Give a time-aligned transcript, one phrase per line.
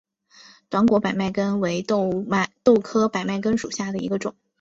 [0.67, 2.23] 短果百脉根为豆
[2.81, 4.33] 科百脉根属下的一个种。